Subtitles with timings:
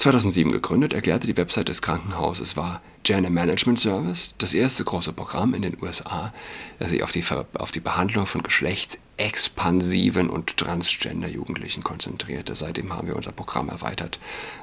[0.00, 5.52] 2007 gegründet, erklärte die Website des Krankenhauses war Gender Management Service, das erste große Programm
[5.52, 6.32] in den USA,
[6.78, 7.22] das sich auf die,
[7.58, 12.56] auf die Behandlung von geschlechtsexpansiven und transgender-Jugendlichen konzentrierte.
[12.56, 14.18] Seitdem haben wir unser Programm erweitert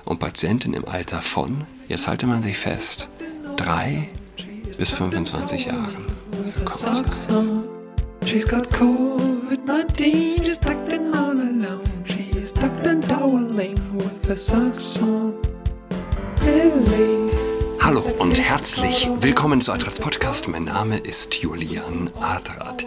[0.05, 3.07] um Patienten im Alter von, jetzt halte man sich fest,
[3.57, 4.09] drei
[4.79, 6.07] bis 25 Jahren.
[8.25, 11.83] She's got COVID-19, just acting all alone.
[12.05, 13.77] She's tucked and toweling
[17.79, 20.50] Hallo und herzlich willkommen zu Adrats Podcast.
[20.50, 22.86] Mein Name ist Julian Adrat.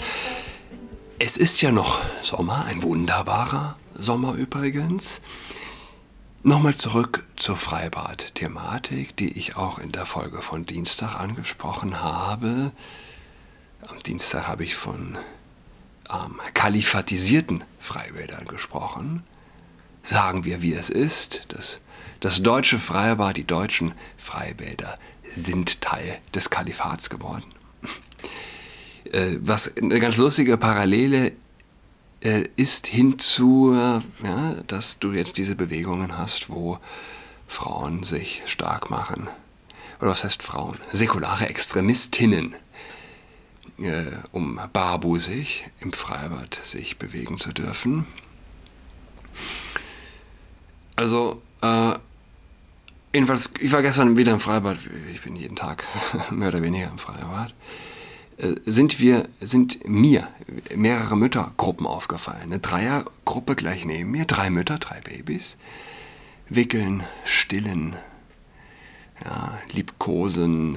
[1.19, 5.23] Es ist ja noch Sommer, ein wunderbarer Sommer übrigens.
[6.42, 12.72] Nochmal zurück zur Freibad-Thematik, die ich auch in der Folge von Dienstag angesprochen habe.
[13.88, 15.16] Am Dienstag habe ich von
[16.12, 19.25] ähm, kalifatisierten Freibädern gesprochen.
[20.02, 21.46] Sagen wir, wie es ist.
[21.48, 21.80] Das,
[22.20, 24.96] das deutsche Freibad, die deutschen Freibäder
[25.34, 27.44] sind Teil des Kalifats geworden.
[29.12, 31.33] Äh, was eine ganz lustige Parallele
[32.20, 33.75] äh, ist hinzu,
[34.22, 36.78] ja, dass du jetzt diese Bewegungen hast, wo
[37.47, 39.28] Frauen sich stark machen.
[40.00, 40.78] Oder was heißt Frauen?
[40.92, 42.55] Säkulare Extremistinnen
[43.80, 48.06] äh, um barbusig im Freibad sich bewegen zu dürfen.
[51.01, 51.95] Also, äh,
[53.15, 54.77] jedenfalls, ich war gestern wieder im Freibad,
[55.15, 55.87] ich bin jeden Tag
[56.31, 57.55] mehr oder weniger im Freibad,
[58.37, 60.28] äh, sind wir, sind mir
[60.77, 62.43] mehrere Müttergruppen aufgefallen.
[62.43, 65.56] Eine Dreiergruppe gleich neben mir, drei Mütter, drei Babys,
[66.51, 67.97] wickeln, stillen,
[69.25, 70.77] ja, liebkosen,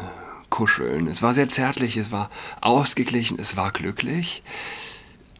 [0.50, 1.08] kuscheln.
[1.08, 2.30] Es war sehr zärtlich, es war
[2.62, 4.42] ausgeglichen, es war glücklich.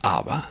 [0.02, 0.44] Aber,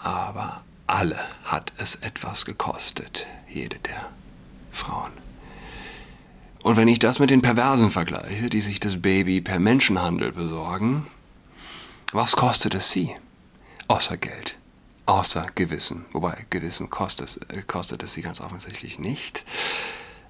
[0.00, 4.08] aber alle hat es etwas gekostet, jede der
[4.72, 5.12] Frauen.
[6.62, 11.06] Und wenn ich das mit den Perversen vergleiche, die sich das Baby per Menschenhandel besorgen,
[12.12, 13.10] was kostet es sie?
[13.88, 14.58] Außer Geld,
[15.06, 16.04] außer Gewissen.
[16.12, 19.44] Wobei Gewissen kostet, kostet es sie ganz offensichtlich nicht.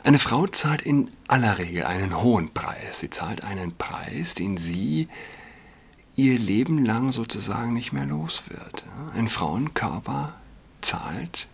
[0.04, 3.00] Eine Frau zahlt in aller Regel einen hohen Preis.
[3.00, 5.08] Sie zahlt einen Preis, den sie
[6.14, 8.84] ihr Leben lang sozusagen nicht mehr los wird.
[9.14, 10.34] Ein Frauenkörper
[10.82, 11.48] zahlt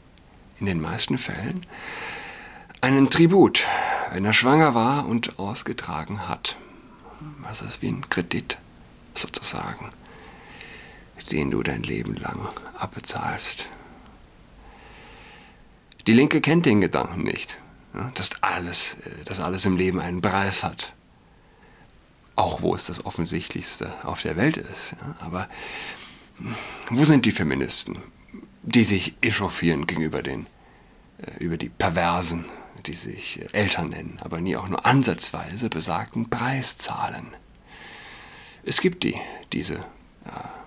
[0.59, 1.65] in den meisten Fällen
[2.81, 3.65] einen Tribut,
[4.12, 6.56] wenn er schwanger war und ausgetragen hat.
[7.43, 8.59] Was ist wie ein Kredit
[9.15, 9.91] sozusagen,
[11.31, 13.69] den du dein Leben lang abbezahlst.
[16.06, 17.59] Die Linke kennt den Gedanken nicht
[18.15, 20.94] dass alles, äh, dass alles im Leben einen Preis hat.
[22.37, 24.94] Auch wo es das Offensichtlichste auf der Welt ist.
[25.21, 25.49] Aber
[26.37, 26.55] hm,
[26.91, 27.99] wo sind die Feministen,
[28.69, 30.47] die sich echauffieren gegenüber den,
[31.23, 32.45] äh, über die Perversen,
[32.87, 37.29] die sich äh, Eltern nennen, aber nie auch nur ansatzweise besagten Preis zahlen?
[38.65, 39.17] Es gibt die,
[39.53, 39.83] diese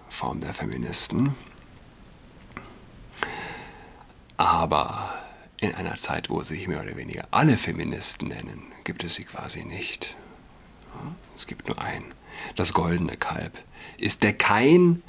[0.10, 1.36] Form der Feministen.
[4.38, 5.14] Aber
[5.58, 9.64] in einer Zeit, wo sich mehr oder weniger alle Feministen nennen, gibt es sie quasi
[9.64, 10.16] nicht.
[11.38, 12.14] Es gibt nur einen.
[12.56, 13.64] Das goldene Kalb
[13.98, 15.04] ist der kein,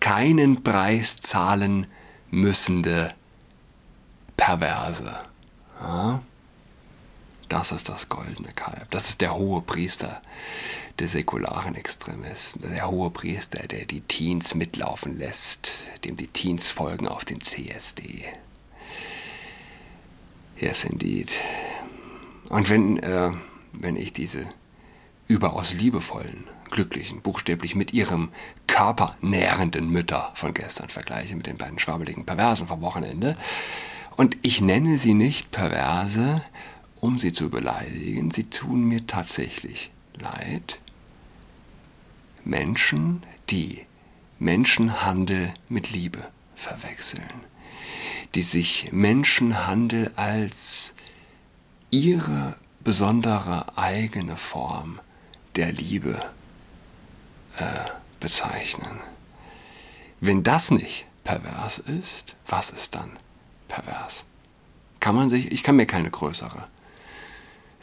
[0.00, 1.86] keinen Preis zahlen
[2.30, 3.14] müssende
[4.36, 5.14] Perverse.
[7.48, 8.90] Das ist das goldene Kalb.
[8.90, 10.20] Das ist der hohe Priester
[11.00, 12.70] der säkularen Extremisten.
[12.70, 15.72] Der hohe Priester, der die Teens mitlaufen lässt,
[16.04, 18.24] dem die Teens folgen auf den CSD.
[20.58, 21.32] Yes, indeed.
[22.50, 23.32] Und wenn, äh,
[23.72, 24.46] wenn ich diese
[25.26, 28.30] überaus liebevollen, glücklichen, buchstäblich mit ihrem
[28.66, 33.36] Körper nährenden Mütter von gestern vergleiche mit den beiden schwabbeligen Perversen vom Wochenende,
[34.16, 36.42] und ich nenne sie nicht Perverse,
[37.00, 40.78] um sie zu beleidigen, sie tun mir tatsächlich leid.
[42.44, 43.86] Menschen, die
[44.38, 46.20] Menschenhandel mit Liebe
[46.54, 47.50] verwechseln
[48.34, 50.94] die sich Menschenhandel als
[51.90, 55.00] ihre besondere eigene Form
[55.56, 56.22] der Liebe
[57.58, 59.00] äh, bezeichnen.
[60.20, 63.10] Wenn das nicht pervers ist, was ist dann
[63.68, 64.24] pervers?
[65.00, 66.66] Kann man sich, ich kann mir keine größere,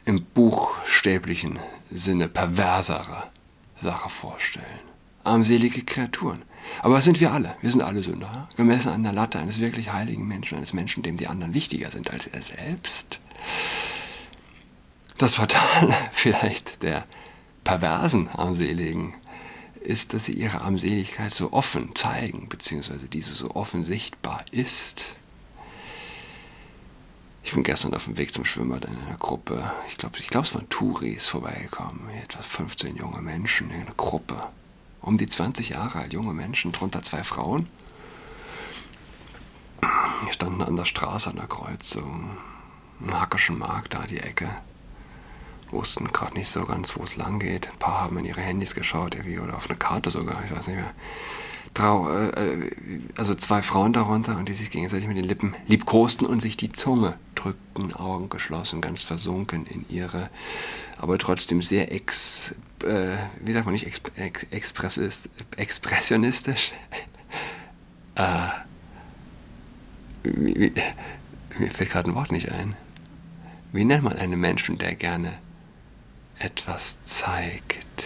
[0.05, 1.59] im buchstäblichen
[1.89, 3.23] Sinne perversere
[3.77, 4.65] Sache vorstellen.
[5.23, 6.43] Armselige Kreaturen.
[6.81, 7.55] Aber das sind wir alle.
[7.61, 8.49] Wir sind alle Sünder.
[8.55, 12.11] Gemessen an der Latte eines wirklich heiligen Menschen, eines Menschen, dem die anderen wichtiger sind
[12.11, 13.19] als er selbst.
[15.17, 17.05] Das Fatale vielleicht der
[17.63, 19.13] perversen Armseligen
[19.77, 25.15] ist, dass sie ihre Armseligkeit so offen zeigen, beziehungsweise diese so offen sichtbar ist.
[27.43, 30.43] Ich bin gestern auf dem Weg zum Schwimmbad in einer Gruppe, ich glaube, ich glaub,
[30.43, 34.49] es waren Touris vorbeigekommen, etwa 15 junge Menschen in einer Gruppe.
[35.01, 37.67] Um die 20 Jahre alt, junge Menschen, drunter zwei Frauen.
[39.79, 42.31] Wir standen an der Straße an der Kreuzung,
[42.99, 44.49] im Hackerschen Markt, da die Ecke.
[45.71, 47.69] Wussten gerade nicht so ganz, wo es lang geht.
[47.69, 50.67] Ein paar haben in ihre Handys geschaut, irgendwie, oder auf eine Karte sogar, ich weiß
[50.67, 50.93] nicht mehr.
[51.73, 52.71] Trau, äh, äh,
[53.17, 56.71] also zwei Frauen darunter und die sich gegenseitig mit den Lippen liebkosten und sich die
[56.71, 60.29] Zunge drückten, Augen geschlossen, ganz versunken in ihre,
[60.97, 64.01] aber trotzdem sehr ex, äh, wie sagt man nicht, ex,
[64.49, 66.71] ex, expressionistisch.
[68.15, 68.47] äh,
[70.23, 70.73] wie, wie,
[71.59, 72.75] mir fällt gerade ein Wort nicht ein.
[73.71, 75.37] Wie nennt man einen Menschen, der gerne
[76.39, 78.05] etwas zeigt?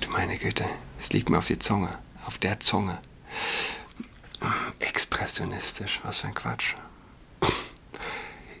[0.00, 0.64] Du meine Güte,
[0.98, 1.90] es liegt mir auf die Zunge,
[2.26, 2.98] auf der Zunge.
[4.78, 6.74] Expressionistisch, was für ein Quatsch.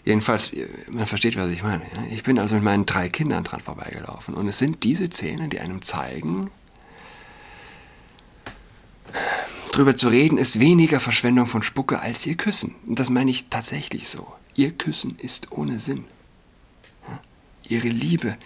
[0.04, 0.52] Jedenfalls,
[0.90, 1.84] man versteht, was ich meine.
[2.10, 4.34] Ich bin also mit meinen drei Kindern dran vorbeigelaufen.
[4.34, 6.50] Und es sind diese Szenen, die einem zeigen,
[9.72, 12.74] drüber zu reden ist weniger Verschwendung von Spucke als ihr Küssen.
[12.86, 14.32] Und das meine ich tatsächlich so.
[14.54, 16.04] Ihr Küssen ist ohne Sinn.
[17.68, 18.36] Ihre Liebe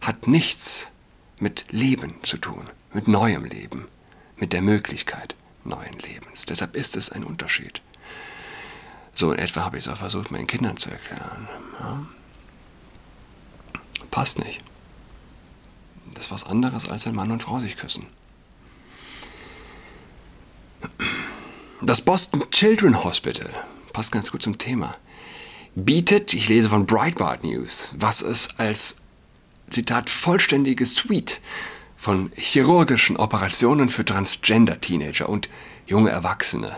[0.00, 0.90] hat nichts
[1.38, 3.88] mit Leben zu tun, mit neuem Leben,
[4.36, 5.34] mit der Möglichkeit
[5.64, 6.46] neuen Lebens.
[6.46, 7.82] Deshalb ist es ein Unterschied.
[9.14, 11.48] So in etwa habe ich es auch versucht, meinen Kindern zu erklären.
[11.80, 12.06] Ja?
[14.10, 14.60] Passt nicht.
[16.14, 18.06] Das ist was anderes, als wenn Mann und Frau sich küssen.
[21.80, 23.50] Das Boston Children Hospital,
[23.92, 24.96] passt ganz gut zum Thema,
[25.74, 28.96] bietet, ich lese von Breitbart News, was es als
[29.70, 31.40] Zitat, vollständige Suite
[31.96, 35.48] von chirurgischen Operationen für Transgender-Teenager und
[35.86, 36.76] junge Erwachsene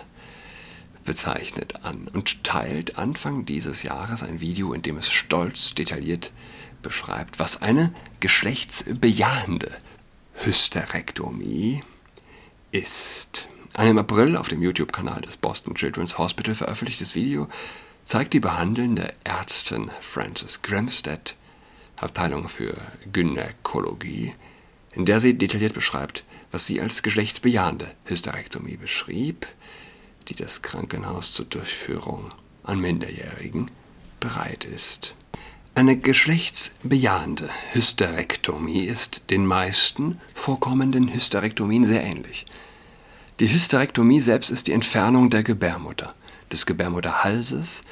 [1.04, 6.32] bezeichnet an und teilt Anfang dieses Jahres ein Video, in dem es stolz detailliert
[6.82, 9.70] beschreibt, was eine geschlechtsbejahende
[10.34, 11.82] Hysterektomie
[12.70, 13.48] ist.
[13.74, 17.48] Ein im April auf dem YouTube-Kanal des Boston Children's Hospital veröffentlichtes Video
[18.04, 21.36] zeigt die behandelnde Ärztin Frances Grimstead
[21.96, 22.76] Abteilung für
[23.12, 24.34] Gynäkologie,
[24.92, 29.46] in der sie detailliert beschreibt, was sie als geschlechtsbejahende Hysterektomie beschrieb,
[30.28, 32.28] die das Krankenhaus zur Durchführung
[32.62, 33.70] an Minderjährigen
[34.20, 35.14] bereit ist.
[35.74, 42.46] Eine geschlechtsbejahende Hysterektomie ist den meisten vorkommenden Hysterektomien sehr ähnlich.
[43.40, 46.14] Die Hysterektomie selbst ist die Entfernung der Gebärmutter,
[46.52, 47.82] des Gebärmutterhalses,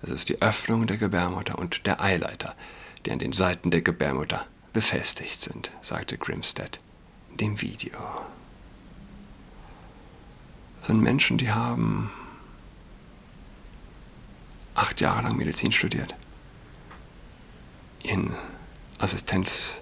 [0.00, 2.54] das ist die Öffnung der Gebärmutter und der Eileiter,
[3.04, 6.80] die an den Seiten der Gebärmutter befestigt sind, sagte Grimstead
[7.30, 7.98] in dem Video.
[10.80, 12.10] Das sind Menschen, die haben
[14.74, 16.14] acht Jahre lang Medizin studiert,
[18.02, 18.34] ihren
[18.98, 19.80] Assistenz,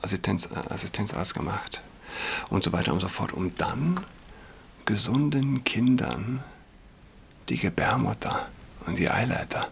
[0.00, 1.82] Assistenz, Assistenzarzt gemacht
[2.48, 4.00] und so weiter und so fort, um dann
[4.86, 6.42] gesunden Kindern
[7.50, 8.48] die Gebärmutter
[8.86, 9.68] und die Eileiter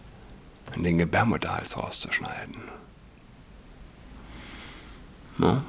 [0.75, 2.57] und den Gebärmutterhals rauszuschneiden.
[5.37, 5.63] Ne?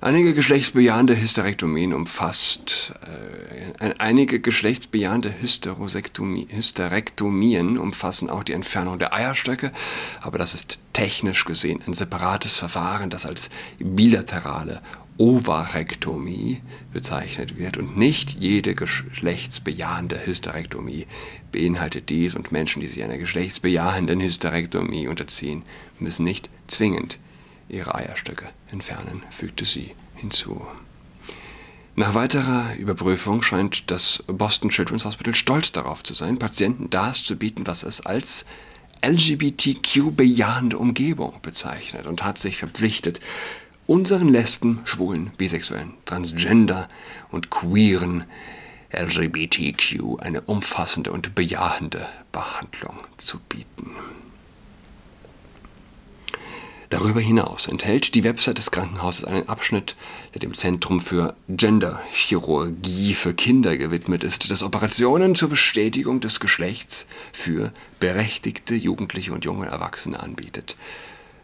[0.00, 2.94] Einige geschlechtsbejahende Hysterektomien umfasst,
[3.80, 9.72] äh, einige geschlechtsbejahende Hysterektomien umfassen auch die Entfernung der Eierstöcke,
[10.22, 14.80] aber das ist technisch gesehen ein separates Verfahren, das als bilaterale
[15.20, 16.62] Ovarektomie
[16.94, 21.06] bezeichnet wird und nicht jede geschlechtsbejahende Hysterektomie
[21.52, 25.62] beinhaltet dies und Menschen, die sich einer geschlechtsbejahenden Hysterektomie unterziehen,
[25.98, 27.18] müssen nicht zwingend
[27.68, 30.66] ihre Eierstöcke entfernen, fügte sie hinzu.
[31.96, 37.36] Nach weiterer Überprüfung scheint das Boston Children's Hospital stolz darauf zu sein, Patienten das zu
[37.36, 38.46] bieten, was es als
[39.04, 43.20] LGBTQ-bejahende Umgebung bezeichnet und hat sich verpflichtet,
[43.90, 46.86] unseren Lesben, Schwulen, Bisexuellen, Transgender
[47.32, 48.22] und queeren
[48.92, 53.90] LGBTQ eine umfassende und bejahende Behandlung zu bieten.
[56.88, 59.96] Darüber hinaus enthält die Website des Krankenhauses einen Abschnitt,
[60.34, 67.08] der dem Zentrum für Genderchirurgie für Kinder gewidmet ist, das Operationen zur Bestätigung des Geschlechts
[67.32, 70.76] für berechtigte Jugendliche und junge Erwachsene anbietet.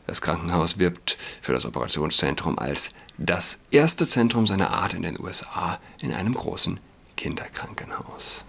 [0.06, 5.80] Das Krankenhaus wirbt für das Operationszentrum als das erste Zentrum seiner Art in den USA
[6.00, 6.78] in einem großen
[7.16, 8.44] Kinderkrankenhaus.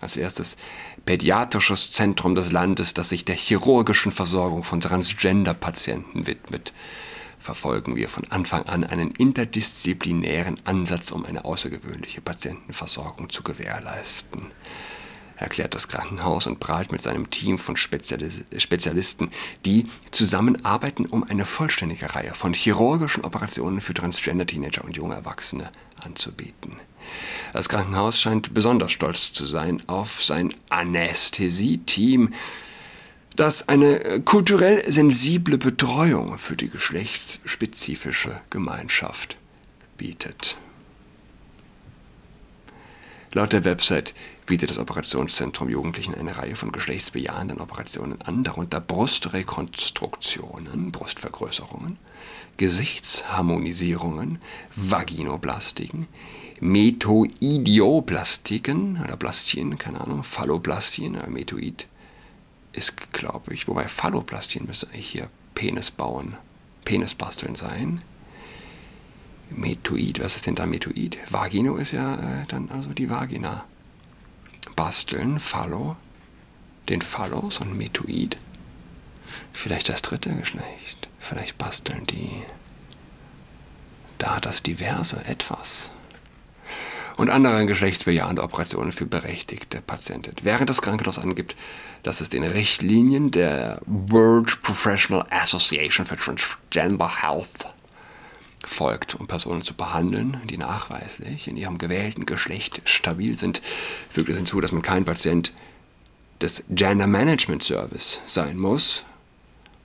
[0.00, 0.56] Als erstes
[1.06, 6.72] pädiatrisches Zentrum des Landes, das sich der chirurgischen Versorgung von Transgender-Patienten widmet,
[7.38, 14.52] verfolgen wir von Anfang an einen interdisziplinären Ansatz, um eine außergewöhnliche Patientenversorgung zu gewährleisten
[15.36, 19.30] erklärt das Krankenhaus und prahlt mit seinem Team von Spezialis Spezialisten,
[19.64, 25.70] die zusammenarbeiten, um eine vollständige Reihe von chirurgischen Operationen für Transgender-Teenager und junge Erwachsene
[26.04, 26.76] anzubieten.
[27.52, 32.32] Das Krankenhaus scheint besonders stolz zu sein auf sein Anästhesie-Team,
[33.36, 39.36] das eine kulturell sensible Betreuung für die geschlechtsspezifische Gemeinschaft
[39.96, 40.58] bietet.
[43.34, 44.12] Laut der Website
[44.44, 51.96] bietet das Operationszentrum Jugendlichen eine Reihe von geschlechtsbejahenden Operationen an, darunter Brustrekonstruktionen, Brustvergrößerungen,
[52.58, 54.38] Gesichtsharmonisierungen,
[54.76, 56.08] Vaginoplastiken,
[56.60, 61.86] Metoidioplastiken oder Plastien, keine Ahnung, Phalloplastien, aber Metoid
[62.72, 66.36] ist, glaube ich, wobei Phalloplastien müsste eigentlich hier Penis bauen,
[66.84, 68.02] Penisbasteln sein.
[69.56, 71.18] Metoid, was ist denn da Metoid?
[71.30, 73.64] Vagino ist ja äh, dann also die Vagina.
[74.76, 75.96] Basteln, Phallo,
[76.88, 78.36] den Phallos und Metoid.
[79.52, 81.08] Vielleicht das dritte Geschlecht.
[81.18, 82.30] Vielleicht basteln die
[84.18, 85.90] da das diverse etwas.
[87.16, 90.34] Und andere geschlechtsbejahende Operationen für berechtigte Patienten.
[90.42, 91.56] Während das Krankenhaus angibt,
[92.02, 97.66] dass es den Richtlinien der World Professional Association for Transgender Health
[98.64, 103.60] folgt, um Personen zu behandeln, die nachweislich in ihrem gewählten Geschlecht stabil sind,
[104.08, 105.52] fügt es hinzu, dass man kein Patient
[106.40, 109.04] des Gender Management Service sein muss,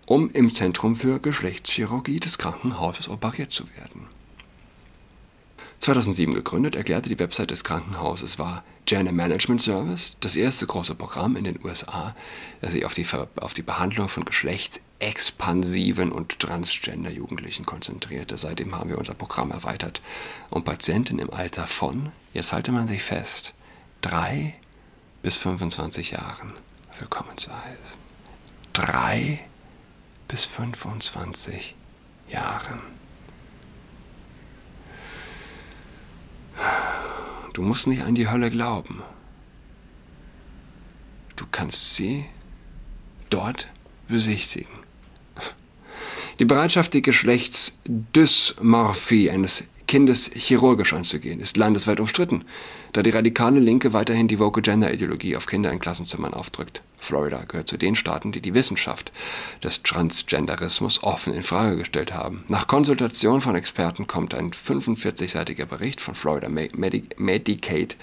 [0.06, 4.08] um im Zentrum für Geschlechtschirurgie des Krankenhauses operiert zu werden.
[5.80, 11.36] 2007 gegründet, erklärte die Website des Krankenhauses war Gender Management Service das erste große Programm
[11.36, 12.16] in den USA,
[12.62, 13.06] das sich auf die,
[13.36, 14.24] auf die Behandlung von
[15.00, 18.38] geschlechtsexpansiven und transgender Jugendlichen konzentrierte.
[18.38, 20.02] Seitdem haben wir unser Programm erweitert,
[20.50, 23.54] um Patienten im Alter von, jetzt halte man sich fest,
[24.02, 24.56] 3
[25.22, 26.54] bis 25 Jahren
[27.00, 28.00] willkommen zu heißen.
[28.74, 29.40] 3
[30.28, 31.76] bis 25
[32.30, 32.82] Jahren.
[37.54, 39.02] Du musst nicht an die Hölle glauben.
[41.36, 42.26] Du kannst sie
[43.30, 43.68] dort
[44.08, 44.87] besichtigen.
[46.40, 52.46] Die Bereitschaft, die Geschlechtsdysmorphie eines Kindes chirurgisch anzugehen, ist landesweit umstritten,
[52.94, 56.84] da die radikale Linke weiterhin die Woke Gender Ideologie auf Kinder in Klassenzimmern aufdrückt.
[57.00, 59.12] Florida gehört zu den Staaten, die die Wissenschaft
[59.64, 62.44] des Transgenderismus offen in Frage gestellt haben.
[62.50, 67.98] Nach Konsultation von Experten kommt ein 45-seitiger Bericht von Florida Medicaid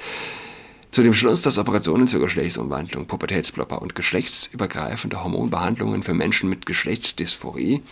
[0.90, 7.82] zu dem Schluss, dass Operationen zur Geschlechtsumwandlung, Pubertätsblopper und geschlechtsübergreifende Hormonbehandlungen für Menschen mit Geschlechtsdysphorie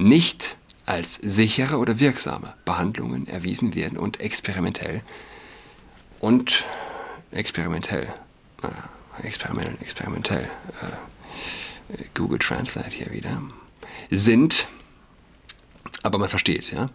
[0.00, 5.02] nicht als sichere oder wirksame Behandlungen erwiesen werden und experimentell
[6.20, 6.64] und
[7.30, 8.08] experimentell,
[8.62, 10.50] äh, experimentell, experimentell,
[10.82, 13.42] äh, Google Translate hier wieder,
[14.10, 14.66] sind,
[16.02, 16.86] aber man versteht, ja,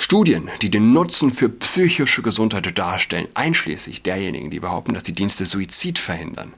[0.00, 5.44] Studien, die den Nutzen für psychische Gesundheit darstellen, einschließlich derjenigen, die behaupten, dass die Dienste
[5.44, 6.54] Suizid verhindern,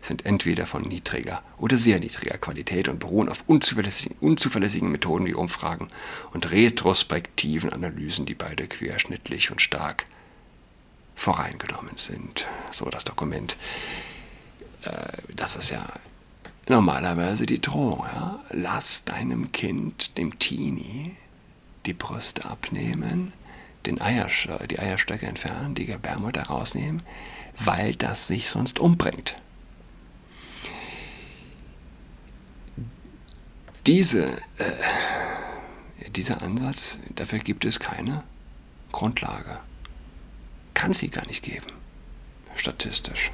[0.00, 5.34] sind entweder von niedriger oder sehr niedriger Qualität und beruhen auf unzuverlässigen, unzuverlässigen Methoden wie
[5.34, 5.88] Umfragen
[6.32, 10.06] und retrospektiven Analysen, die beide querschnittlich und stark
[11.16, 12.46] voreingenommen sind.
[12.70, 13.56] So das Dokument.
[14.82, 14.90] Äh,
[15.34, 15.84] das ist ja
[16.68, 18.04] normalerweise die Drohung.
[18.14, 18.38] Ja?
[18.50, 21.16] Lass deinem Kind, dem Teenie,
[21.86, 23.32] die Brust abnehmen,
[23.86, 27.02] den Eiersch die Eierstöcke entfernen, die Gebärmutter rausnehmen,
[27.58, 29.36] weil das sich sonst umbringt.
[33.86, 34.26] Diese,
[34.58, 38.24] äh, dieser Ansatz, dafür gibt es keine
[38.92, 39.60] Grundlage.
[40.72, 41.66] Kann sie gar nicht geben,
[42.54, 43.30] statistisch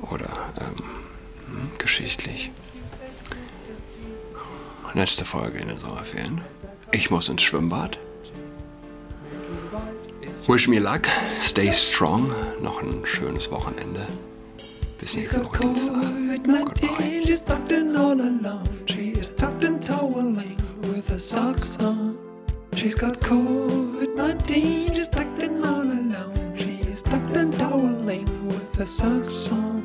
[0.00, 0.28] oder
[0.60, 0.84] ähm,
[1.46, 2.50] hm, geschichtlich.
[4.94, 6.42] Letzte Folge in den Sommerferien.
[6.92, 7.98] Ich muss ins Schwimmbad.
[10.46, 11.08] Wish me luck,
[11.40, 12.30] stay strong,
[12.60, 14.06] noch ein schönes Wochenende.
[14.98, 16.02] Bis nächste Woche Dienstag.
[18.86, 19.30] She's
[21.12, 22.18] her socks on.
[22.74, 24.94] She's got COVID-19.
[24.94, 26.54] She's tucked in all alone.
[26.56, 29.81] She tucked and toweling with her socks on.